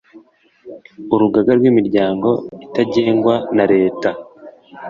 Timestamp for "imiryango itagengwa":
1.71-3.35